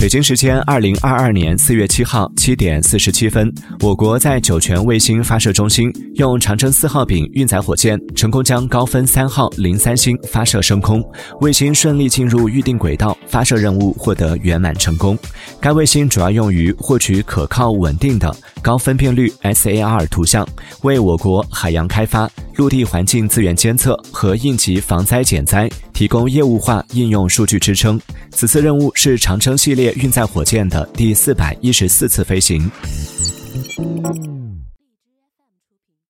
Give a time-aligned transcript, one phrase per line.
[0.00, 11.04] 北京时间二零二二年四月七号七点四十七分，我国在酒泉卫星发射中心用长征四号丙运载火箭成功将高分三号零三星发射升空，
[11.42, 15.18] 卫星顺利进入预定轨道，发射任务获得圆满成功。
[15.60, 20.48] 该卫星主要用于获取可靠稳定的高分辨率 SAR 图像，
[20.80, 22.26] 为我国海洋开发、
[22.60, 27.98] 陆地环境资源监测和应急防灾减灾提供业务化应用数据支撑。
[28.32, 32.70] 此次任务是长征系列运载火箭的第四百一十四次飞行。